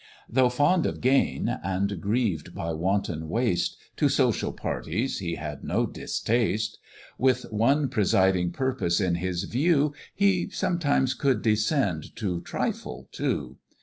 [0.27, 5.85] Though fond of gain, and grieved by wanton waste, To social parties he had no
[5.85, 6.79] distaste;
[7.19, 13.57] With one presiding purpose in his view, He sometimes could descend to trifle too!